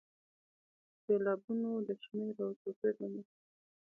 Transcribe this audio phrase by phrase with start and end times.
[0.93, 3.33] د سېلابونو د شمېر او توپیر له مخې.